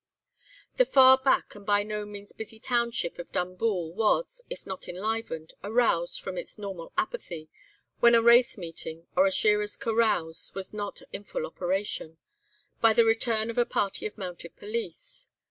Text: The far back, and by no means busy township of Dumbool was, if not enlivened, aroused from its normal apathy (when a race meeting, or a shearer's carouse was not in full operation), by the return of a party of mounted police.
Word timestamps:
The 0.77 0.85
far 0.85 1.15
back, 1.19 1.53
and 1.53 1.63
by 1.63 1.83
no 1.83 2.07
means 2.07 2.31
busy 2.31 2.59
township 2.59 3.19
of 3.19 3.31
Dumbool 3.31 3.93
was, 3.93 4.41
if 4.49 4.65
not 4.65 4.87
enlivened, 4.87 5.53
aroused 5.63 6.21
from 6.21 6.39
its 6.39 6.57
normal 6.57 6.91
apathy 6.97 7.49
(when 7.99 8.15
a 8.15 8.21
race 8.23 8.57
meeting, 8.57 9.05
or 9.15 9.27
a 9.27 9.31
shearer's 9.31 9.75
carouse 9.75 10.55
was 10.55 10.73
not 10.73 11.03
in 11.13 11.23
full 11.23 11.45
operation), 11.45 12.17
by 12.81 12.93
the 12.93 13.05
return 13.05 13.51
of 13.51 13.59
a 13.59 13.63
party 13.67 14.07
of 14.07 14.17
mounted 14.17 14.55
police. 14.55 15.27